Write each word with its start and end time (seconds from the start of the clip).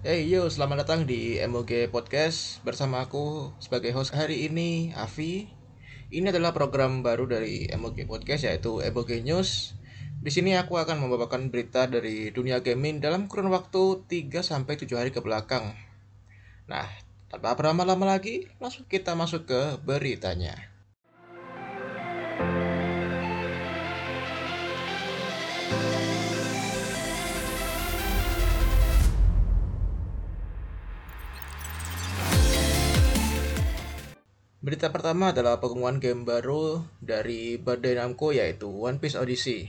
Hey 0.00 0.32
yo, 0.32 0.48
selamat 0.48 0.88
datang 0.88 1.04
di 1.04 1.36
MOG 1.44 1.92
Podcast 1.92 2.64
bersama 2.64 3.04
aku 3.04 3.52
sebagai 3.60 3.92
host 3.92 4.16
hari 4.16 4.48
ini, 4.48 4.96
Avi. 4.96 5.52
Ini 6.08 6.32
adalah 6.32 6.56
program 6.56 7.04
baru 7.04 7.28
dari 7.28 7.68
MOG 7.68 8.08
Podcast 8.08 8.48
yaitu 8.48 8.80
MOG 8.80 9.20
News. 9.20 9.76
Di 10.24 10.32
sini 10.32 10.56
aku 10.56 10.80
akan 10.80 11.04
membawakan 11.04 11.52
berita 11.52 11.84
dari 11.84 12.32
dunia 12.32 12.64
gaming 12.64 13.04
dalam 13.04 13.28
kurun 13.28 13.52
waktu 13.52 14.08
3 14.08 14.40
sampai 14.40 14.80
7 14.80 14.88
hari 14.96 15.12
ke 15.12 15.20
belakang. 15.20 15.76
Nah, 16.64 16.88
tanpa 17.28 17.52
berlama-lama 17.52 18.16
lagi, 18.16 18.48
langsung 18.56 18.88
kita 18.88 19.12
masuk 19.12 19.52
ke 19.52 19.60
beritanya. 19.84 20.56
Berita 34.70 34.94
pertama 34.94 35.34
adalah 35.34 35.58
pengumuman 35.58 35.98
game 35.98 36.22
baru 36.22 36.86
dari 37.02 37.58
Bandai 37.58 37.98
Namco 37.98 38.30
yaitu 38.30 38.70
One 38.70 39.02
Piece 39.02 39.18
Odyssey. 39.18 39.66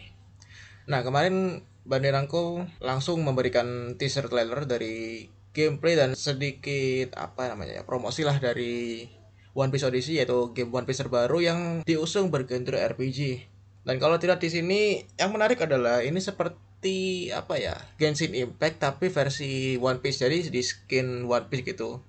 Nah, 0.85 1.01
kemarin 1.01 1.65
Bandai 1.89 2.13
Namco 2.13 2.69
langsung 2.77 3.25
memberikan 3.25 3.97
teaser 3.97 4.29
trailer 4.29 4.69
dari 4.69 5.25
gameplay 5.57 5.97
dan 5.97 6.13
sedikit 6.13 7.17
apa 7.17 7.49
namanya 7.49 7.81
ya, 7.81 7.83
promosi 7.89 8.21
lah 8.21 8.37
dari 8.37 9.09
One 9.57 9.73
Piece 9.73 9.89
Odyssey 9.89 10.21
yaitu 10.21 10.53
game 10.53 10.69
One 10.69 10.85
Piece 10.85 11.01
terbaru 11.01 11.41
yang 11.41 11.81
diusung 11.81 12.29
bergenre 12.29 12.77
RPG. 12.93 13.49
Dan 13.81 13.97
kalau 13.97 14.21
tidak 14.21 14.37
di 14.37 14.53
sini 14.53 15.01
yang 15.17 15.33
menarik 15.33 15.65
adalah 15.65 16.05
ini 16.05 16.21
seperti 16.21 17.33
apa 17.33 17.57
ya 17.57 17.73
Genshin 17.97 18.37
Impact 18.37 18.77
tapi 18.77 19.09
versi 19.09 19.81
One 19.81 19.97
Piece 19.97 20.21
jadi 20.21 20.45
di 20.45 20.61
skin 20.61 21.25
One 21.25 21.49
Piece 21.49 21.65
gitu 21.65 22.05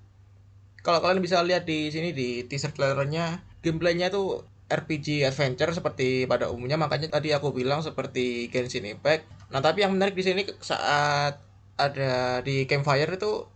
kalau 0.83 0.99
kalian 0.99 1.23
bisa 1.23 1.39
lihat 1.47 1.63
di 1.63 1.89
sini 1.95 2.11
di 2.11 2.43
teaser 2.51 2.75
trailernya 2.75 3.47
gameplaynya 3.63 4.11
tuh 4.11 4.43
RPG 4.73 5.23
adventure 5.29 5.71
seperti 5.71 6.25
pada 6.25 6.49
umumnya 6.49 6.81
makanya 6.81 7.13
tadi 7.13 7.31
aku 7.31 7.55
bilang 7.55 7.85
seperti 7.85 8.49
Genshin 8.49 8.89
Impact. 8.89 9.29
Nah 9.55 9.61
tapi 9.61 9.85
yang 9.87 9.95
menarik 9.95 10.17
di 10.17 10.25
sini 10.25 10.43
saat 10.65 11.39
ada 11.77 12.41
di 12.41 12.65
Campfire 12.65 13.15
itu 13.15 13.47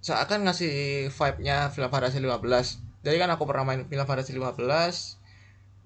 seakan 0.00 0.48
ngasih 0.48 1.08
vibe-nya 1.12 1.72
Final 1.72 1.90
Fantasy 1.92 2.20
15. 2.20 3.04
Jadi 3.04 3.16
kan 3.16 3.30
aku 3.32 3.48
pernah 3.48 3.64
main 3.64 3.88
Final 3.88 4.04
Fantasy 4.04 4.36
15 4.36 5.18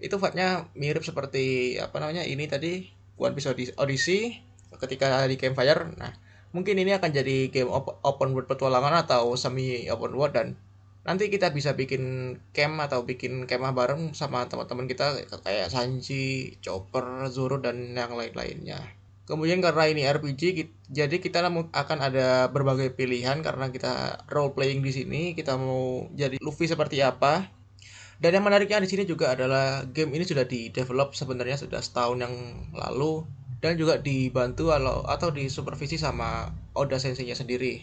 itu 0.02 0.14
vibe-nya 0.18 0.68
mirip 0.74 1.06
seperti 1.06 1.78
apa 1.78 2.02
namanya 2.02 2.26
ini 2.26 2.50
tadi 2.50 2.90
One 3.14 3.38
Piece 3.38 3.78
Odyssey 3.78 4.42
ketika 4.74 5.22
di 5.30 5.38
Campfire. 5.38 5.86
Nah 5.94 6.12
mungkin 6.50 6.78
ini 6.78 6.94
akan 6.98 7.10
jadi 7.14 7.50
game 7.54 7.70
open 8.02 8.34
world 8.34 8.50
petualangan 8.50 9.06
atau 9.06 9.38
semi 9.38 9.86
open 9.86 10.18
world 10.18 10.34
dan 10.34 10.58
nanti 11.04 11.28
kita 11.28 11.52
bisa 11.52 11.76
bikin 11.76 12.36
camp 12.56 12.80
atau 12.80 13.04
bikin 13.04 13.44
kemah 13.44 13.76
bareng 13.76 14.16
sama 14.16 14.48
teman-teman 14.48 14.88
kita 14.88 15.20
kayak 15.44 15.68
Sanji, 15.68 16.56
Chopper, 16.64 17.28
Zoro 17.28 17.60
dan 17.60 17.92
yang 17.92 18.16
lain-lainnya. 18.16 18.80
Kemudian 19.24 19.64
karena 19.64 19.88
ini 19.88 20.04
RPG, 20.04 20.68
jadi 20.92 21.16
kita 21.16 21.48
akan 21.48 21.98
ada 22.00 22.52
berbagai 22.52 22.92
pilihan 22.92 23.40
karena 23.40 23.72
kita 23.72 24.24
role 24.28 24.52
playing 24.52 24.84
di 24.84 24.92
sini, 24.92 25.22
kita 25.32 25.56
mau 25.56 26.08
jadi 26.12 26.36
Luffy 26.44 26.68
seperti 26.68 27.00
apa. 27.00 27.48
Dan 28.20 28.36
yang 28.36 28.44
menariknya 28.44 28.84
di 28.84 28.88
sini 28.88 29.08
juga 29.08 29.32
adalah 29.32 29.88
game 29.88 30.12
ini 30.16 30.28
sudah 30.28 30.44
di 30.44 30.68
develop 30.68 31.16
sebenarnya 31.16 31.56
sudah 31.56 31.80
setahun 31.80 32.20
yang 32.20 32.34
lalu 32.76 33.24
dan 33.64 33.80
juga 33.80 33.96
dibantu 33.96 34.68
atau 35.08 35.28
disupervisi 35.32 35.96
sama 35.96 36.52
Oda 36.76 37.00
Sensei-nya 37.00 37.32
sendiri. 37.32 37.80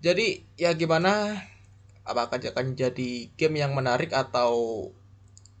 Jadi 0.00 0.48
ya 0.56 0.72
gimana 0.72 1.44
apakah 2.04 2.36
akan 2.36 2.76
jadi 2.76 3.32
game 3.34 3.56
yang 3.60 3.72
menarik 3.72 4.12
atau 4.12 4.88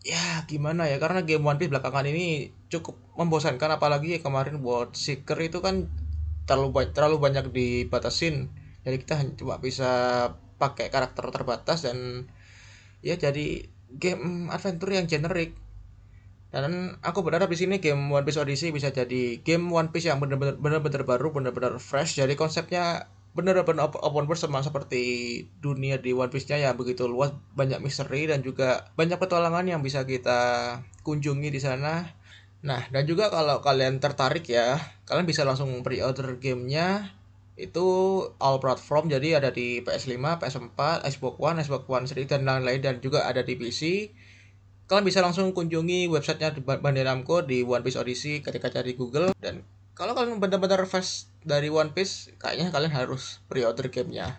ya 0.04 0.44
gimana 0.44 0.86
ya? 0.86 1.00
Karena 1.00 1.24
game 1.24 1.44
One 1.44 1.56
Piece 1.56 1.72
belakangan 1.72 2.04
ini 2.04 2.52
cukup 2.68 3.00
membosankan 3.16 3.80
apalagi 3.80 4.20
kemarin 4.20 4.60
buat 4.60 4.92
Seeker 4.92 5.40
itu 5.40 5.64
kan 5.64 5.88
terlalu 6.44 6.92
terlalu 6.92 7.16
banyak 7.20 7.50
dibatasin. 7.50 8.52
Jadi 8.84 8.96
kita 9.00 9.16
cuma 9.40 9.56
bisa 9.58 9.90
pakai 10.60 10.92
karakter 10.92 11.24
terbatas 11.32 11.82
dan 11.82 12.28
ya 13.00 13.16
jadi 13.16 13.64
game 13.96 14.52
adventure 14.52 14.92
yang 14.92 15.08
generik. 15.08 15.56
Dan 16.54 16.94
aku 17.02 17.26
berharap 17.26 17.50
di 17.50 17.58
sini 17.58 17.82
game 17.82 18.14
One 18.14 18.22
Piece 18.22 18.38
Odyssey 18.38 18.70
bisa 18.70 18.94
jadi 18.94 19.42
game 19.42 19.66
One 19.74 19.90
Piece 19.90 20.06
yang 20.06 20.22
benar-benar 20.22 20.54
benar-benar 20.60 21.02
baru 21.02 21.34
benar-benar 21.34 21.82
fresh. 21.82 22.14
Jadi 22.20 22.38
konsepnya 22.38 23.10
benar-benar 23.34 23.90
open 23.90 24.30
world 24.30 24.38
sama 24.38 24.62
seperti 24.62 25.02
dunia 25.58 25.98
di 25.98 26.14
One 26.14 26.30
Piece-nya 26.30 26.58
ya 26.62 26.70
begitu 26.78 27.10
luas 27.10 27.34
banyak 27.58 27.82
misteri 27.82 28.30
dan 28.30 28.46
juga 28.46 28.94
banyak 28.94 29.18
petualangan 29.18 29.66
yang 29.66 29.82
bisa 29.82 30.06
kita 30.06 30.78
kunjungi 31.02 31.50
di 31.50 31.58
sana. 31.58 32.14
Nah 32.62 32.86
dan 32.94 33.04
juga 33.10 33.28
kalau 33.34 33.58
kalian 33.58 33.98
tertarik 33.98 34.46
ya 34.46 34.78
kalian 35.10 35.26
bisa 35.26 35.42
langsung 35.42 35.82
pre-order 35.82 36.38
gamenya. 36.38 37.10
Itu 37.54 37.86
all 38.42 38.58
platform 38.58 39.06
jadi 39.06 39.38
ada 39.38 39.54
di 39.54 39.78
PS5, 39.78 40.42
PS4, 40.42 41.06
Xbox 41.06 41.34
One, 41.38 41.62
Xbox 41.62 41.86
One 41.86 42.06
Series 42.10 42.26
dan 42.26 42.42
lain-lain 42.42 42.82
dan 42.82 42.98
juga 42.98 43.30
ada 43.30 43.46
di 43.46 43.54
PC 43.54 44.10
kalian 44.84 45.04
bisa 45.08 45.24
langsung 45.24 45.56
kunjungi 45.56 46.12
websitenya 46.12 46.60
Bandai 46.60 47.08
Namco 47.08 47.40
di 47.40 47.64
One 47.64 47.80
Piece 47.80 47.96
Odyssey 47.96 48.44
ketika 48.44 48.68
cari 48.68 48.92
Google 48.92 49.32
dan 49.40 49.64
kalau 49.94 50.12
kalian 50.18 50.42
benar-benar 50.42 50.82
fans 50.90 51.30
dari 51.46 51.70
One 51.70 51.94
Piece, 51.94 52.34
kayaknya 52.42 52.74
kalian 52.74 52.94
harus 52.94 53.38
pre-order 53.46 53.86
gamenya. 53.90 54.38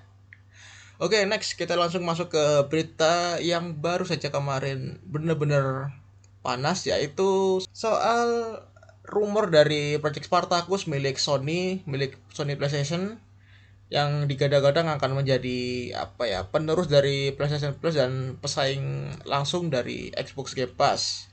Oke, 0.96 1.20
okay, 1.20 1.24
next 1.28 1.60
kita 1.60 1.76
langsung 1.76 2.08
masuk 2.08 2.32
ke 2.32 2.44
berita 2.72 3.36
yang 3.44 3.76
baru 3.76 4.08
saja 4.08 4.32
kemarin 4.32 4.96
benar-benar 5.04 5.92
panas 6.40 6.88
yaitu 6.88 7.60
soal 7.76 8.62
rumor 9.04 9.52
dari 9.52 10.00
Project 10.00 10.32
Spartacus 10.32 10.88
milik 10.88 11.20
Sony, 11.20 11.84
milik 11.84 12.16
Sony 12.32 12.56
PlayStation 12.56 13.20
yang 13.94 14.26
digadang-gadang 14.26 14.88
akan 14.88 15.20
menjadi 15.20 15.94
apa 15.94 16.26
ya 16.26 16.48
penerus 16.50 16.90
dari 16.90 17.36
PlayStation 17.36 17.78
Plus 17.78 18.00
dan 18.00 18.40
pesaing 18.42 19.14
langsung 19.30 19.70
dari 19.70 20.10
Xbox 20.16 20.58
Game 20.58 20.74
Pass. 20.74 21.30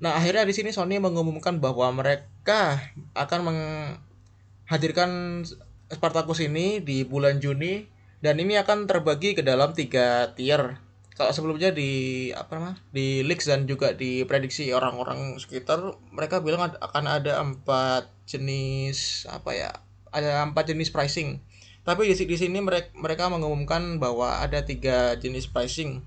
Nah, 0.00 0.16
akhirnya 0.16 0.48
di 0.48 0.56
sini 0.56 0.72
Sony 0.72 0.96
mengumumkan 0.96 1.60
bahwa 1.60 1.92
mereka 1.92 2.80
akan 3.12 3.40
menghadirkan 3.52 5.44
Spartacus 5.92 6.40
ini 6.40 6.80
di 6.80 7.04
bulan 7.04 7.36
Juni 7.36 7.84
dan 8.24 8.40
ini 8.40 8.56
akan 8.56 8.88
terbagi 8.88 9.36
ke 9.36 9.44
dalam 9.44 9.76
tiga 9.76 10.32
tier. 10.32 10.80
Kalau 11.20 11.36
sebelumnya 11.36 11.68
di 11.68 12.32
apa 12.32 12.56
namanya 12.56 12.80
di 12.96 13.20
leaks 13.20 13.44
dan 13.44 13.68
juga 13.68 13.92
di 13.92 14.24
prediksi 14.24 14.72
orang-orang 14.72 15.36
sekitar 15.36 15.92
mereka 16.08 16.40
bilang 16.40 16.72
akan 16.80 17.04
ada 17.04 17.44
empat 17.44 18.08
jenis 18.24 19.28
apa 19.28 19.52
ya 19.52 19.70
ada 20.16 20.48
empat 20.48 20.72
jenis 20.72 20.88
pricing. 20.88 21.44
Tapi 21.84 22.08
di, 22.08 22.36
sini 22.36 22.60
mereka 22.96 23.28
mengumumkan 23.28 24.00
bahwa 24.00 24.40
ada 24.40 24.64
tiga 24.64 25.16
jenis 25.20 25.48
pricing 25.48 26.00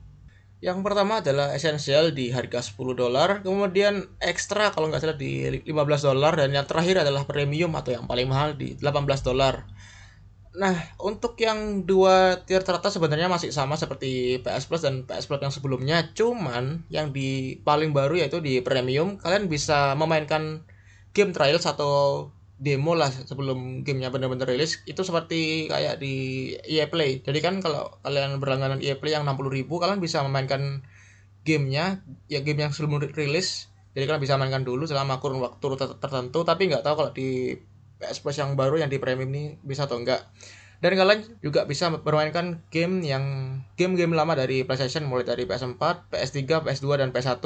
yang 0.63 0.79
pertama 0.79 1.19
adalah 1.19 1.51
esensial 1.51 2.15
di 2.15 2.31
harga 2.31 2.63
10 2.63 2.95
dolar, 2.95 3.43
kemudian 3.43 4.07
ekstra 4.23 4.71
kalau 4.71 4.87
nggak 4.87 5.03
salah 5.03 5.19
di 5.19 5.59
15 5.67 6.07
dolar, 6.07 6.39
dan 6.39 6.55
yang 6.55 6.63
terakhir 6.63 7.03
adalah 7.03 7.27
premium 7.27 7.75
atau 7.75 7.91
yang 7.91 8.07
paling 8.07 8.31
mahal 8.31 8.55
di 8.55 8.79
18 8.79 9.27
dolar. 9.27 9.67
Nah, 10.55 10.77
untuk 11.03 11.35
yang 11.41 11.83
dua 11.83 12.45
tier 12.47 12.63
teratas 12.63 12.95
sebenarnya 12.95 13.27
masih 13.27 13.51
sama 13.51 13.75
seperti 13.75 14.39
PS 14.39 14.71
Plus 14.71 14.85
dan 14.87 15.03
PS 15.03 15.27
Plus 15.27 15.43
yang 15.43 15.51
sebelumnya, 15.51 15.97
cuman 16.15 16.87
yang 16.87 17.11
di 17.11 17.59
paling 17.67 17.91
baru 17.91 18.23
yaitu 18.23 18.39
di 18.39 18.63
premium, 18.63 19.19
kalian 19.19 19.51
bisa 19.51 19.99
memainkan 19.99 20.63
game 21.11 21.35
trials 21.35 21.67
atau 21.67 22.31
demo 22.61 22.93
lah 22.93 23.09
sebelum 23.09 23.81
gamenya 23.81 24.13
benar-benar 24.13 24.45
rilis 24.45 24.85
itu 24.85 25.01
seperti 25.01 25.67
kayak 25.67 25.99
di 25.99 26.13
EA 26.63 26.87
Play. 26.87 27.25
Jadi 27.25 27.39
kan 27.41 27.59
kalau 27.59 27.97
kalian 28.05 28.37
berlangganan 28.37 28.79
EA 28.79 28.97
Play 28.97 29.17
yang 29.17 29.25
60 29.25 29.49
ribu 29.49 29.81
kalian 29.81 29.99
bisa 29.99 30.21
memainkan 30.21 30.85
gamenya 31.43 32.01
ya 32.29 32.39
game 32.45 32.63
yang 32.63 32.71
sebelum 32.71 33.03
rilis. 33.13 33.67
Jadi 33.93 34.09
kalian 34.09 34.21
bisa 34.21 34.37
mainkan 34.39 34.65
dulu 34.65 34.85
selama 34.89 35.21
kurun 35.21 35.41
waktu 35.41 35.65
tertentu 36.01 36.41
tapi 36.45 36.69
nggak 36.69 36.85
tahu 36.85 36.95
kalau 36.97 37.11
di 37.13 37.57
PS 38.01 38.21
Plus 38.21 38.37
yang 38.41 38.57
baru 38.57 38.81
yang 38.81 38.89
di 38.89 38.97
premium 38.97 39.29
ini 39.29 39.43
bisa 39.61 39.85
atau 39.85 40.01
enggak 40.01 40.25
dan 40.83 40.99
kalian 40.99 41.23
juga 41.39 41.63
bisa 41.63 41.87
bermainkan 41.95 42.59
game 42.67 42.99
yang 43.07 43.23
game-game 43.79 44.11
lama 44.11 44.35
dari 44.35 44.67
PlayStation 44.67 45.07
mulai 45.07 45.23
dari 45.23 45.47
PS4, 45.47 46.11
PS3, 46.11 46.59
PS2 46.59 46.87
dan 46.99 47.15
PS1 47.15 47.39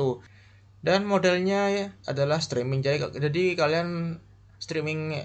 dan 0.81 1.05
modelnya 1.05 1.93
adalah 2.09 2.41
streaming. 2.41 2.81
Jadi 2.81 3.05
jadi 3.21 3.43
kalian 3.53 4.17
streaming 4.57 5.21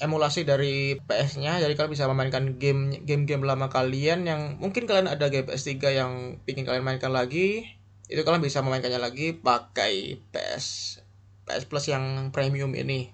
emulasi 0.00 0.48
dari 0.48 0.96
PS-nya 1.04 1.60
jadi 1.60 1.72
kalian 1.76 1.92
bisa 1.92 2.08
memainkan 2.08 2.56
game 2.56 3.04
game-game 3.04 3.44
lama 3.44 3.68
kalian 3.68 4.24
yang 4.24 4.56
mungkin 4.56 4.88
kalian 4.88 5.06
ada 5.06 5.28
game 5.28 5.44
PS3 5.44 5.72
yang 5.92 6.12
ingin 6.48 6.64
kalian 6.64 6.82
mainkan 6.82 7.12
lagi 7.12 7.76
itu 8.12 8.20
kalian 8.24 8.44
bisa 8.44 8.60
memainkannya 8.60 9.00
lagi 9.00 9.32
pakai 9.36 10.20
PS 10.32 10.98
PS 11.48 11.64
Plus 11.68 11.86
yang 11.88 12.30
premium 12.30 12.72
ini. 12.76 13.10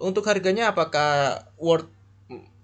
Untuk 0.00 0.24
harganya 0.26 0.72
apakah 0.72 1.44
worth 1.60 1.88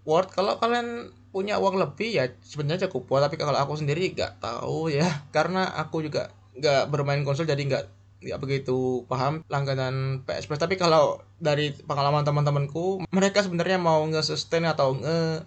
worth? 0.03 0.33
Kalau 0.33 0.57
kalian 0.59 1.13
punya 1.31 1.61
uang 1.61 1.77
lebih 1.77 2.17
ya 2.17 2.25
sebenarnya 2.41 2.89
cukup 2.89 3.03
puas 3.07 3.23
tapi 3.23 3.37
kalau 3.37 3.57
aku 3.61 3.77
sendiri 3.77 4.11
nggak 4.13 4.41
tahu 4.41 4.89
ya. 4.91 5.07
Karena 5.31 5.71
aku 5.77 6.03
juga 6.03 6.33
nggak 6.57 6.89
bermain 6.89 7.21
konsol 7.23 7.45
jadi 7.45 7.61
nggak 7.61 7.85
nggak 8.21 8.41
begitu 8.41 9.05
paham 9.07 9.45
langganan 9.53 10.25
PS 10.25 10.49
Plus. 10.49 10.61
Tapi 10.61 10.81
kalau 10.81 11.21
dari 11.37 11.73
pengalaman 11.73 12.25
teman-temanku 12.25 13.05
mereka 13.13 13.45
sebenarnya 13.45 13.77
mau 13.77 14.01
nge-sustain 14.09 14.65
atau 14.65 14.97
nge 14.97 15.45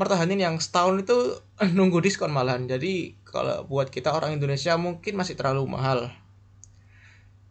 mertahanin 0.00 0.40
yang 0.40 0.56
setahun 0.56 1.04
itu 1.04 1.18
nunggu 1.76 2.00
diskon 2.00 2.32
malahan. 2.32 2.64
Jadi 2.70 3.18
kalau 3.26 3.66
buat 3.66 3.90
kita 3.90 4.14
orang 4.14 4.38
Indonesia 4.38 4.74
mungkin 4.78 5.18
masih 5.18 5.34
terlalu 5.36 5.66
mahal. 5.68 6.10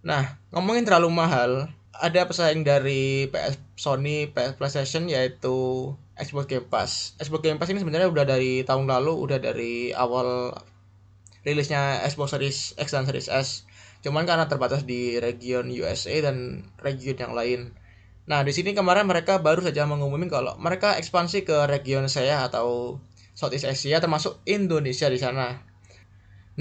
Nah 0.02 0.40
ngomongin 0.50 0.88
terlalu 0.88 1.10
mahal 1.14 1.70
ada 2.02 2.26
pesaing 2.26 2.66
dari 2.66 3.30
PS 3.30 3.62
Sony 3.78 4.26
PS 4.34 4.58
PlayStation 4.58 5.06
yaitu 5.06 5.92
Xbox 6.18 6.50
Game 6.50 6.66
Pass. 6.66 7.14
Xbox 7.22 7.46
Game 7.46 7.62
Pass 7.62 7.70
ini 7.70 7.82
sebenarnya 7.84 8.10
udah 8.10 8.26
dari 8.26 8.66
tahun 8.66 8.90
lalu 8.90 9.14
udah 9.14 9.38
dari 9.38 9.94
awal 9.94 10.56
rilisnya 11.46 12.02
Xbox 12.06 12.38
Series 12.38 12.60
X 12.78 12.94
dan 12.94 13.06
Series 13.06 13.30
S 13.30 13.70
cuman 14.02 14.26
karena 14.26 14.50
terbatas 14.50 14.86
di 14.86 15.18
region 15.22 15.70
USA 15.70 16.14
dan 16.26 16.66
region 16.82 17.18
yang 17.18 17.34
lain. 17.38 17.74
Nah, 18.30 18.46
di 18.46 18.54
sini 18.54 18.78
kemarin 18.78 19.10
mereka 19.10 19.42
baru 19.42 19.66
saja 19.66 19.86
mengumumkan 19.90 20.30
kalau 20.30 20.54
mereka 20.62 20.98
ekspansi 20.98 21.46
ke 21.46 21.66
region 21.66 22.06
saya 22.06 22.46
atau 22.46 23.02
Southeast 23.34 23.66
Asia 23.66 23.98
termasuk 23.98 24.38
Indonesia 24.46 25.10
di 25.10 25.18
sana. 25.18 25.72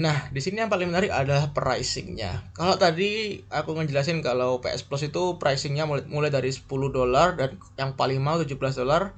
Nah, 0.01 0.31
di 0.33 0.39
sini 0.39 0.63
yang 0.63 0.71
paling 0.71 0.89
menarik 0.89 1.13
adalah 1.13 1.51
pricingnya. 1.53 2.49
Kalau 2.57 2.79
tadi 2.79 3.43
aku 3.51 3.77
ngejelasin 3.77 4.23
kalau 4.25 4.57
PS 4.63 4.87
Plus 4.87 5.05
itu 5.05 5.37
pricingnya 5.37 5.85
mulai, 5.85 6.07
mulai 6.09 6.31
dari 6.33 6.49
10 6.49 6.65
dolar 6.89 7.37
dan 7.37 7.59
yang 7.77 7.93
paling 7.93 8.17
mahal 8.23 8.41
17 8.41 8.57
dolar. 8.81 9.13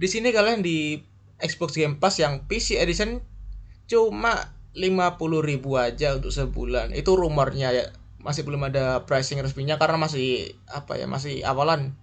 Di 0.00 0.08
sini 0.08 0.32
kalian 0.32 0.64
di 0.64 1.04
Xbox 1.42 1.76
Game 1.76 2.00
Pass 2.00 2.16
yang 2.16 2.48
PC 2.48 2.80
Edition 2.80 3.20
cuma 3.90 4.55
50 4.76 5.40
ribu 5.40 5.80
aja 5.80 6.14
untuk 6.20 6.30
sebulan. 6.30 6.92
Itu 6.92 7.16
rumornya 7.16 7.72
ya. 7.72 7.84
Masih 8.20 8.44
belum 8.44 8.68
ada 8.68 9.08
pricing 9.08 9.40
resminya 9.40 9.80
karena 9.80 9.96
masih 9.96 10.52
apa 10.68 11.00
ya 11.00 11.08
masih 11.08 11.40
awalan. 11.42 11.96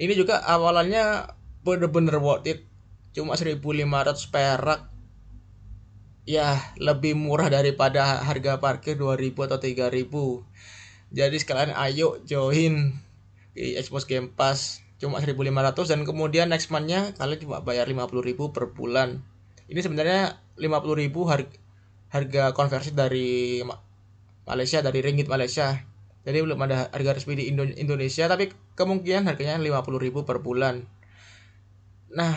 Ini 0.00 0.16
juga 0.16 0.40
awalannya 0.40 1.28
bener-bener 1.60 2.16
worth 2.16 2.48
it. 2.48 2.64
Cuma 3.12 3.36
1500 3.36 3.84
perak. 4.32 4.88
Ya 6.26 6.58
lebih 6.80 7.14
murah 7.14 7.46
daripada 7.46 8.24
harga 8.24 8.58
parkir 8.58 8.98
2000 8.98 9.46
atau 9.46 9.58
3000 9.62 10.02
jadi 11.14 11.36
sekalian 11.38 11.70
ayo 11.78 12.18
join 12.26 12.98
di 13.54 13.78
Xbox 13.78 14.10
Game 14.10 14.34
Pass. 14.34 14.82
Cuma 14.96 15.20
1500 15.20 15.92
dan 15.92 16.00
kemudian 16.08 16.48
next 16.48 16.72
monthnya 16.72 17.12
kalian 17.20 17.40
cuma 17.40 17.60
bayar 17.62 17.86
50000 17.86 18.50
per 18.50 18.72
bulan. 18.72 19.22
Ini 19.68 19.80
sebenarnya 19.84 20.40
50000 20.56 21.12
harga 21.30 21.56
harga 22.10 22.54
konversi 22.54 22.94
dari 22.94 23.60
Malaysia 24.46 24.78
dari 24.80 24.98
ringgit 25.02 25.26
Malaysia. 25.26 25.74
Jadi 26.26 26.42
belum 26.42 26.58
ada 26.66 26.90
harga 26.90 27.14
resmi 27.14 27.38
di 27.38 27.50
Indonesia 27.54 28.26
tapi 28.26 28.50
kemungkinan 28.74 29.30
harganya 29.30 29.58
50.000 29.62 30.26
per 30.26 30.42
bulan. 30.42 30.82
Nah 32.14 32.34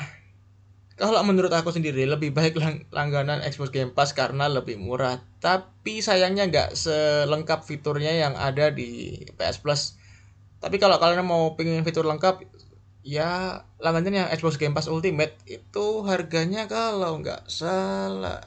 kalau 1.00 1.24
menurut 1.24 1.50
aku 1.56 1.72
sendiri 1.72 2.04
lebih 2.04 2.36
baik 2.36 2.60
lang 2.60 2.84
langganan 2.92 3.40
Xbox 3.42 3.72
Game 3.72 3.96
Pass 3.96 4.14
karena 4.14 4.52
lebih 4.52 4.78
murah. 4.78 5.18
Tapi 5.42 6.04
sayangnya 6.04 6.46
nggak 6.52 6.76
selengkap 6.76 7.66
fiturnya 7.66 8.14
yang 8.14 8.36
ada 8.36 8.70
di 8.70 9.24
PS 9.40 9.64
Plus. 9.64 9.82
Tapi 10.60 10.76
kalau 10.76 11.00
kalian 11.00 11.24
mau 11.24 11.56
pengen 11.56 11.88
fitur 11.88 12.04
lengkap 12.04 12.44
ya 13.02 13.64
langganan 13.80 14.28
yang 14.28 14.30
Xbox 14.30 14.60
Game 14.60 14.76
Pass 14.76 14.92
Ultimate 14.92 15.34
itu 15.48 16.04
harganya 16.04 16.68
kalau 16.68 17.24
nggak 17.24 17.48
salah 17.48 18.44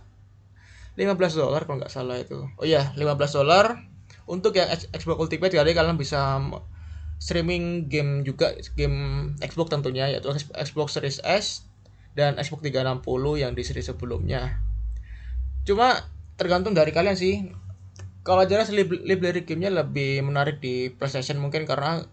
15 0.97 1.41
dolar 1.41 1.65
kalau 1.65 1.81
nggak 1.81 1.93
salah 1.93 2.21
itu. 2.21 2.44
Oh 2.61 2.67
iya 2.67 2.93
15 2.97 3.39
dolar. 3.41 3.81
Untuk 4.29 4.55
yang 4.55 4.71
Xbox 4.71 5.19
Ultimate 5.19 5.53
jadi 5.53 5.71
kalian 5.75 5.99
bisa 5.99 6.39
streaming 7.23 7.87
game 7.87 8.27
juga 8.27 8.55
game 8.75 9.31
Xbox 9.39 9.71
tentunya 9.71 10.11
yaitu 10.11 10.31
Xbox 10.59 10.99
Series 10.99 11.19
S 11.23 11.67
dan 12.12 12.37
Xbox 12.37 12.67
360 12.67 13.43
yang 13.43 13.53
di 13.56 13.62
seri 13.65 13.81
sebelumnya. 13.81 14.61
Cuma 15.62 16.03
tergantung 16.37 16.75
dari 16.75 16.91
kalian 16.91 17.17
sih. 17.17 17.50
Kalau 18.23 18.47
jelas 18.47 18.71
library 18.71 19.43
gamenya 19.43 19.83
lebih 19.83 20.23
menarik 20.23 20.62
di 20.62 20.94
PlayStation 20.94 21.43
mungkin 21.43 21.67
karena 21.67 22.06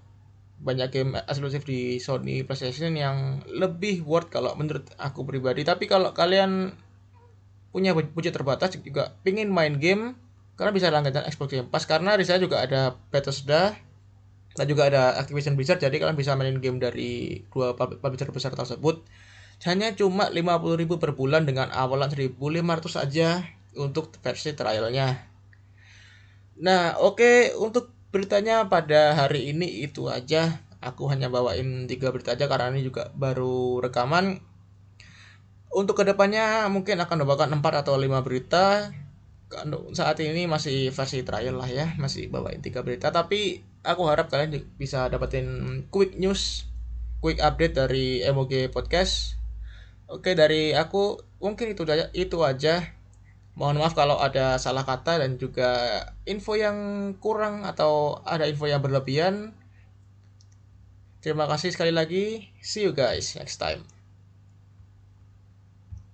banyak 0.60 0.90
game 0.92 1.12
eksklusif 1.30 1.64
di 1.64 2.02
Sony 2.02 2.44
PlayStation 2.44 2.98
yang 2.98 3.46
lebih 3.48 4.04
worth 4.04 4.34
kalau 4.34 4.58
menurut 4.58 4.90
aku 4.98 5.24
pribadi. 5.24 5.62
Tapi 5.62 5.86
kalau 5.86 6.12
kalian 6.12 6.74
punya 7.70 7.94
budget 7.94 8.34
terbatas 8.34 8.74
juga. 8.78 9.14
Pingin 9.22 9.50
main 9.50 9.78
game 9.78 10.18
karena 10.60 10.76
bisa 10.76 10.92
langganan 10.92 11.24
Xbox 11.30 11.56
Game 11.56 11.72
Pass 11.72 11.88
karena 11.88 12.20
di 12.20 12.28
sana 12.28 12.44
juga 12.44 12.60
ada 12.60 13.00
Bethesda 13.14 13.80
dan 14.58 14.66
juga 14.68 14.92
ada 14.92 15.16
Activision 15.16 15.56
Blizzard. 15.56 15.80
Jadi 15.80 16.02
kalian 16.02 16.18
bisa 16.20 16.36
main 16.36 16.58
game 16.60 16.82
dari 16.82 17.44
dua 17.48 17.78
publisher 17.78 18.28
besar 18.34 18.52
tersebut. 18.52 19.06
Hanya 19.64 19.92
cuma 19.92 20.32
50.000 20.32 20.88
per 21.00 21.12
bulan 21.20 21.44
dengan 21.44 21.68
awalan 21.76 22.08
1.500 22.08 22.36
saja 22.88 23.44
untuk 23.76 24.16
versi 24.24 24.56
trialnya. 24.56 25.20
Nah 26.60 27.00
oke 27.00 27.20
okay, 27.20 27.36
untuk 27.56 27.92
beritanya 28.12 28.68
pada 28.68 29.16
hari 29.16 29.56
ini 29.56 29.84
itu 29.84 30.12
aja. 30.12 30.64
Aku 30.80 31.12
hanya 31.12 31.28
bawain 31.28 31.92
tiga 31.92 32.08
berita 32.08 32.40
aja 32.40 32.48
karena 32.48 32.72
ini 32.72 32.88
juga 32.88 33.12
baru 33.12 33.84
rekaman 33.84 34.40
untuk 35.70 36.02
ke 36.02 36.04
depannya 36.06 36.66
mungkin 36.74 36.98
akan 36.98 37.26
membawakan 37.26 37.62
4 37.62 37.82
atau 37.86 37.94
5 37.98 38.26
berita. 38.26 38.90
Saat 39.94 40.22
ini 40.22 40.46
masih 40.46 40.94
versi 40.94 41.26
trial 41.26 41.58
lah 41.58 41.66
ya 41.66 41.98
masih 41.98 42.30
bawain 42.30 42.62
tiga 42.62 42.86
berita. 42.86 43.10
Tapi 43.10 43.66
aku 43.82 44.06
harap 44.06 44.30
kalian 44.30 44.62
bisa 44.78 45.10
dapetin 45.10 45.82
quick 45.90 46.18
news 46.18 46.70
quick 47.22 47.42
update 47.42 47.78
dari 47.78 48.22
MOG 48.30 48.70
podcast. 48.70 49.38
Oke 50.10 50.34
dari 50.34 50.74
aku 50.74 51.22
mungkin 51.42 51.74
itu 51.74 51.86
aja 51.86 52.10
itu 52.14 52.38
aja. 52.46 52.98
Mohon 53.58 53.84
maaf 53.84 53.94
kalau 53.98 54.22
ada 54.22 54.56
salah 54.62 54.88
kata 54.88 55.20
dan 55.20 55.36
juga 55.36 56.02
info 56.24 56.56
yang 56.56 57.12
kurang 57.20 57.68
atau 57.68 58.22
ada 58.24 58.48
info 58.48 58.70
yang 58.70 58.80
berlebihan. 58.80 59.52
Terima 61.20 61.50
kasih 61.50 61.74
sekali 61.76 61.92
lagi. 61.92 62.54
See 62.64 62.86
you 62.86 62.96
guys 62.96 63.36
next 63.36 63.60
time 63.60 63.99